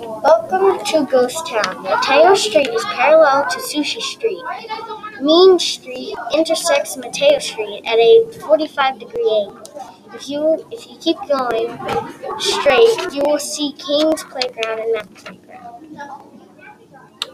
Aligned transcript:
Welcome 0.00 0.78
to 0.86 1.06
Ghost 1.10 1.44
Town. 1.48 1.82
Mateo 1.82 2.32
Street 2.34 2.68
is 2.68 2.84
parallel 2.84 3.48
to 3.50 3.58
Sushi 3.58 4.00
Street. 4.00 4.42
Mean 5.20 5.58
Street 5.58 6.14
intersects 6.32 6.96
Mateo 6.96 7.40
Street 7.40 7.82
at 7.84 7.98
a 7.98 8.30
45 8.46 9.00
degree 9.00 9.28
angle. 9.28 9.62
If 10.14 10.28
you 10.28 10.64
if 10.70 10.88
you 10.88 10.98
keep 10.98 11.16
going 11.26 11.76
straight, 12.38 13.12
you 13.12 13.22
will 13.26 13.40
see 13.40 13.72
King's 13.72 14.22
Playground 14.22 14.78
and 14.78 14.92
Mac 14.92 15.14
Playground. 15.14 16.27